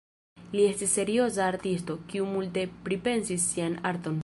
[0.53, 4.19] Li estis serioza artisto, kiu multe pripensis sian arton.